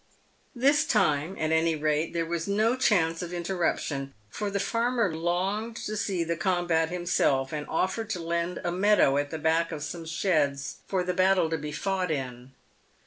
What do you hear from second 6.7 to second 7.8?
himself, and